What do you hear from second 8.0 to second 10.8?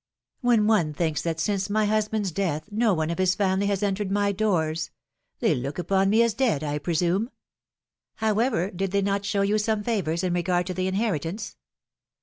'^However, did they not show you some favors in regard to